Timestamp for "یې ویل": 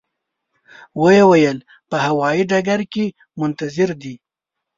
1.15-1.57